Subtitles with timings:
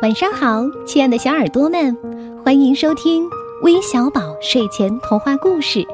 [0.00, 1.96] 晚上好，亲爱的小耳朵们，
[2.44, 3.28] 欢迎收听
[3.62, 5.84] 微小宝睡前童话故事，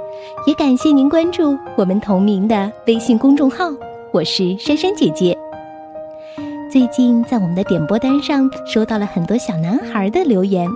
[0.46, 3.72] 也感谢您关注我们同名的微信公众号。
[4.12, 5.34] 我是珊珊姐姐。
[6.70, 10.68] 最近在我们的点播单上收到了很多小男孩的留言，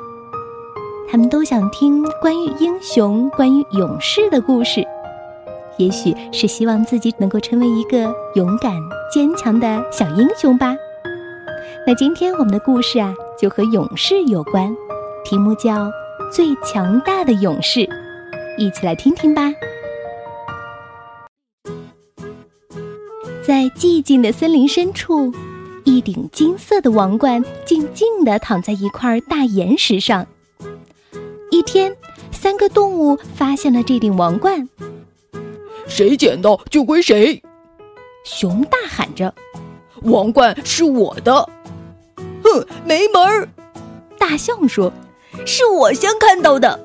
[1.11, 4.83] 他们都想听关于英雄、关于勇士的故事，
[5.77, 8.73] 也许是希望自己能够成为一个勇敢、
[9.13, 10.75] 坚强的小英雄吧。
[11.89, 14.77] 那今天我们的故事啊，就和勇士有关，
[15.25, 15.87] 题目叫
[16.31, 17.81] 《最强大的勇士》，
[18.59, 19.51] 一起来听听吧。
[23.43, 25.33] 在寂静的森林深处，
[25.85, 30.27] 一顶金色的王冠静静地躺在一块大岩石上。
[31.51, 31.97] 一天，
[32.31, 34.69] 三个动物发现了这顶王冠，
[35.87, 37.43] 谁捡到就归谁。
[38.25, 39.35] 熊大喊着
[40.05, 41.49] ：“王冠是我的！”
[42.61, 43.49] 哼，没门儿！
[44.19, 44.93] 大象说
[45.47, 46.79] ：“是我先看到的。”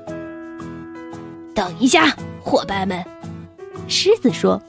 [1.54, 3.04] 等一下，伙伴们，
[3.88, 4.60] 狮子说：“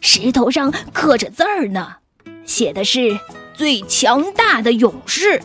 [0.00, 1.96] 石头上刻着字儿呢，
[2.44, 3.18] 写的是
[3.54, 5.40] ‘最强大的勇士’。”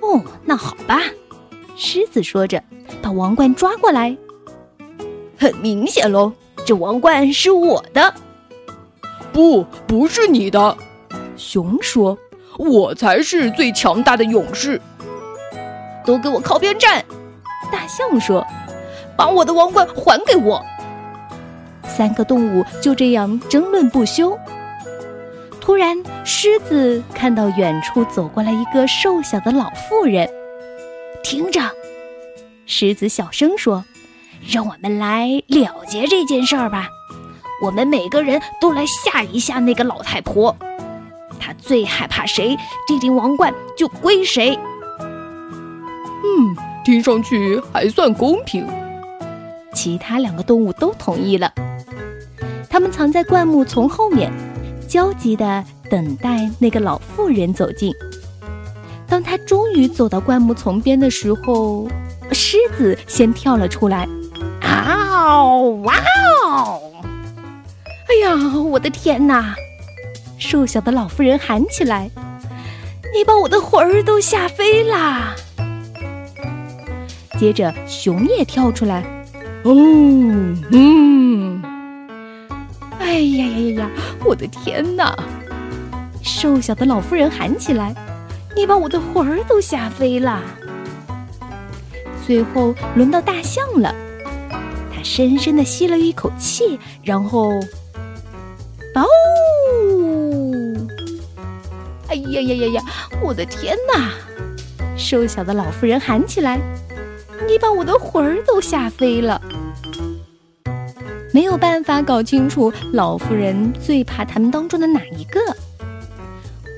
[0.00, 1.00] 哦，那好吧，
[1.76, 2.62] 狮子说着，
[3.00, 4.16] 把王冠抓过来。
[5.38, 6.32] 很明显喽，
[6.64, 8.14] 这王冠是我的。
[9.32, 10.76] 不，不是你的，
[11.36, 12.18] 熊说。
[12.58, 14.80] 我才是最强大的勇士！
[16.04, 17.04] 都给我靠边站！
[17.70, 18.46] 大象说
[19.16, 20.62] ：“把我的王冠还给我！”
[21.88, 24.38] 三个动物就这样争论不休。
[25.60, 30.28] 突然，狮子看到远处走过来一个瘦小的老妇人。
[31.22, 31.60] 听着，
[32.66, 33.84] 狮子小声说
[34.50, 36.88] ：“让我们来了结这件事儿吧。
[37.62, 40.56] 我们每个人都来吓一吓那个老太婆。”
[41.52, 42.56] 他最害怕谁，
[42.88, 44.58] 这顶王冠就归谁。
[44.98, 48.66] 嗯，听上去还算公平。
[49.74, 51.52] 其他两个动物都同意了。
[52.70, 54.32] 他们藏在灌木丛后面，
[54.88, 57.92] 焦急地等待那个老妇人走近。
[59.06, 61.86] 当他终于走到灌木丛边的时候，
[62.32, 64.08] 狮子先跳了出来。
[64.62, 65.52] 啊！
[65.84, 65.94] 哇
[66.46, 66.80] 哦！
[68.08, 69.54] 哎呀，我的天哪！
[70.42, 72.10] 瘦小的老妇人喊起来
[73.14, 75.36] ：“你把我的魂儿都吓飞啦！”
[77.38, 79.02] 接着，熊也跳出来
[79.62, 79.72] ：“哦，
[80.72, 81.62] 嗯，
[82.98, 83.90] 哎呀呀呀呀！
[84.24, 85.16] 我的天哪！”
[86.22, 87.94] 瘦小的老妇人喊起来
[88.56, 90.42] ：“你把我的魂儿都吓飞啦！”
[92.26, 93.94] 最后轮到大象了，
[94.92, 97.48] 他深深的吸了一口气，然后，
[98.94, 99.06] 哦！
[102.12, 102.82] 哎呀呀呀呀！
[103.22, 104.10] 我的天哪！
[104.98, 106.60] 瘦小的老妇人喊起来
[107.48, 109.40] ：“你把我的魂儿都吓飞了！”
[111.32, 115.40] 没有办法搞清楚老妇人最怕他们当中的哪一个。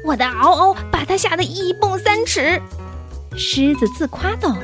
[0.06, 2.62] 我的嗷嗷把他吓得一蹦三尺，
[3.36, 4.56] 狮子自夸道：“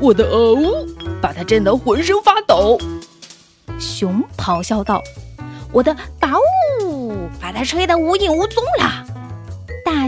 [0.00, 0.86] 我的嗷呜
[1.20, 2.78] 把他震得浑身发抖。”
[3.78, 5.02] 熊咆哮道
[5.70, 6.40] ：“我的嗷
[6.86, 9.04] 呜把他吹得无影无踪了。”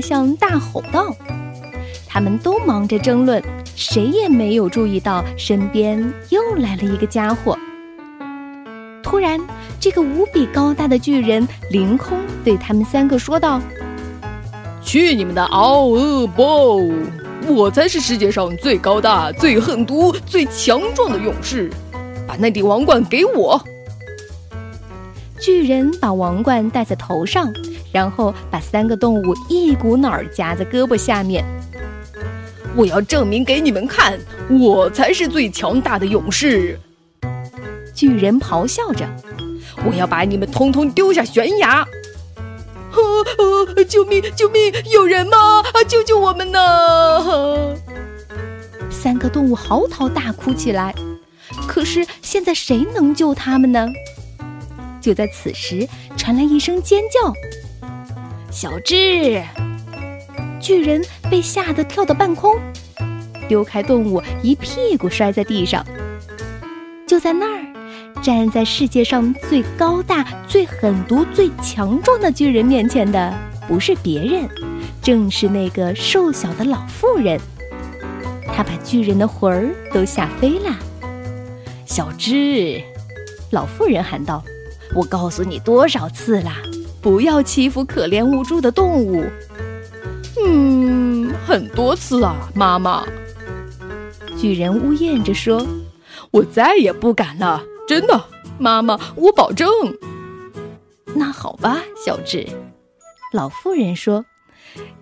[0.01, 1.15] 大象大吼道
[2.09, 3.43] ：“他们都忙着争论，
[3.77, 6.01] 谁也没有注意到身边
[6.31, 7.55] 又来了一个家伙。”
[9.05, 9.39] 突然，
[9.79, 13.61] 这个无比高大的巨人凌空对他们三个说道
[14.81, 16.95] ：“去你们的嗷呃不！
[17.47, 21.71] 我才是世界上最高大、最狠毒、最强壮的勇士！
[22.27, 23.63] 把那顶王冠给我！”
[25.39, 27.53] 巨人把王冠戴在头上。
[27.93, 31.45] 然后把三个动物一股脑儿夹在胳膊下面。
[32.77, 34.19] 我要证明给你们看，
[34.49, 36.79] 我才是最强大的勇士！
[37.93, 39.05] 巨人咆哮着
[39.85, 41.81] ：“我要把你们通通丢下悬崖！”
[42.91, 44.23] 啊救命！
[44.37, 44.73] 救命！
[44.93, 45.37] 有人吗？
[45.61, 45.83] 啊！
[45.87, 47.77] 救救我们呐！
[48.91, 50.95] 三个动物嚎啕大哭起来。
[51.67, 53.89] 可是现在谁能救他们呢？
[55.01, 57.33] 就在此时，传来一声尖叫。
[58.51, 59.41] 小智，
[60.61, 61.01] 巨人
[61.31, 62.59] 被吓得跳到半空，
[63.49, 65.87] 丢开动物，一屁股摔在地上。
[67.07, 67.63] 就在那儿，
[68.21, 73.33] 站在世界上最高大、最狠毒、最强壮的巨人面前的，
[73.69, 74.49] 不是别人，
[75.01, 77.41] 正是那个瘦小的老妇人。
[78.53, 80.77] 他把巨人的魂儿都吓飞了。
[81.87, 82.83] 小智，
[83.53, 84.43] 老妇人喊道
[84.93, 86.51] ：“我告诉你多少次了？”
[87.01, 89.25] 不要欺负可怜无助的动物。
[90.45, 93.05] 嗯，很多次啊，妈妈。
[94.39, 95.67] 巨人呜咽着说
[96.31, 98.25] ：“我再也不敢了，真的，
[98.59, 99.69] 妈妈，我保证。”
[101.15, 102.47] 那好吧，小智。
[103.33, 104.25] 老妇人说：“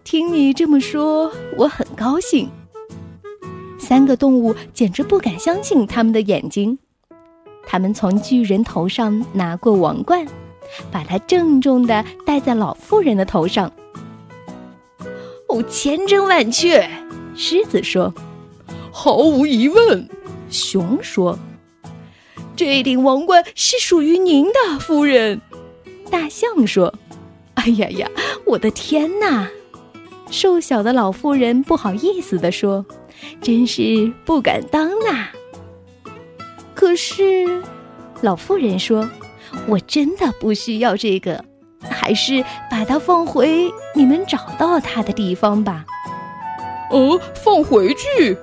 [0.02, 2.48] 听你这么说，我很高兴。”
[3.78, 6.78] 三个动物简直不敢相信他们的眼睛。
[7.66, 10.26] 他们从巨人头上拿过王冠，
[10.90, 13.72] 把它郑重地戴在老妇人的头上。
[15.48, 16.88] 哦，千真万确，
[17.34, 18.12] 狮子说。
[18.90, 20.08] 毫无疑问，
[20.50, 21.38] 熊说
[22.56, 25.40] ：“这顶王冠是属于您的，夫人。”
[26.10, 26.92] 大象说
[27.54, 28.10] ：“哎呀呀，
[28.44, 29.48] 我的天哪！”
[30.30, 32.84] 瘦小的老妇人不好意思地说
[33.40, 35.28] ：“真是不敢当呐。”
[36.74, 37.62] 可是，
[38.20, 39.08] 老妇人说
[39.68, 41.44] ：“我真的不需要这个，
[41.88, 45.84] 还是把它放回你们找到它的地方吧。”
[46.90, 48.36] 哦，放回去。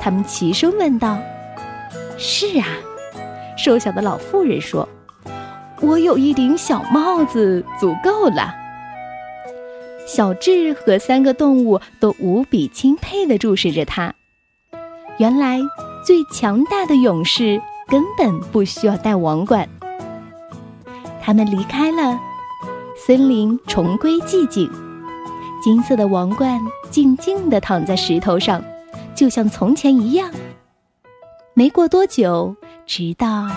[0.00, 1.18] 他们齐声问道
[2.16, 2.66] ：“是啊。”
[3.58, 4.88] 瘦小的老妇人说
[5.82, 8.54] ：“我有一顶小帽子，足够了。”
[10.06, 14.14] 小智和三个动物都无比钦佩地注视着他。
[15.18, 15.58] 原来，
[16.04, 19.68] 最强大的勇士根本不需要戴王冠。
[21.26, 22.16] 他们离开了，
[22.96, 24.70] 森林重归寂静，
[25.60, 28.62] 金色的王冠静静地躺在石头上。
[29.12, 30.30] 就像从前一样。
[31.52, 32.54] 没过多久，
[32.86, 33.48] 直到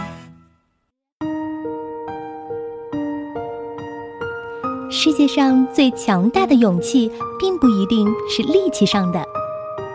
[4.90, 9.24] 世界上最强大的勇气，并不一定是力气上的。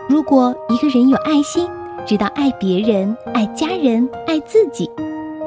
[0.07, 1.69] 如果一个人有爱心，
[2.05, 4.89] 知道爱别人、爱家人、爱自己，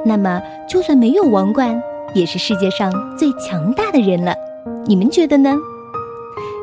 [0.05, 1.83] 那么就算没有王冠，
[2.15, 4.35] 也是世界上最强大的人了。
[4.87, 5.57] 你们觉得呢？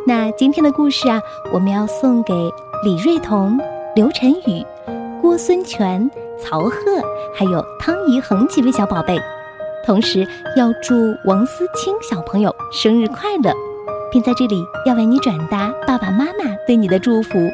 [0.07, 1.21] 那今天的故事啊，
[1.51, 2.33] 我们要送给。
[2.83, 3.57] 李瑞彤、
[3.95, 4.63] 刘晨宇、
[5.19, 6.07] 郭孙权、
[6.37, 6.75] 曹贺，
[7.33, 9.19] 还有汤怡恒几位小宝贝，
[9.83, 10.93] 同时要祝
[11.25, 13.51] 王思清小朋友生日快乐，
[14.11, 17.49] 并在这里要为你转达爸爸妈妈对你的祝福。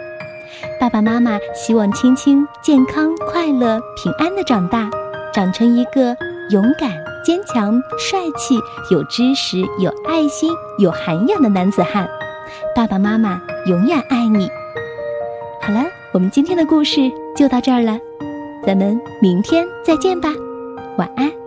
[0.81, 4.89] 爸爸妈妈希望青青健康、快乐、平安的长大，
[5.31, 6.13] 长成一个
[6.49, 6.91] 勇敢、
[7.23, 8.59] 坚强、帅气、
[8.89, 12.09] 有知识、有爱心、有涵养的男子汉。
[12.75, 14.50] 爸爸妈妈永远爱你。
[15.62, 17.97] 好了，我们今天的故事就到这儿了，
[18.65, 20.29] 咱们明天再见吧，
[20.97, 21.40] 晚安。